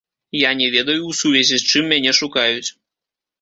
[0.43, 2.69] Я не ведаю, у сувязі з чым мяне шукаюць.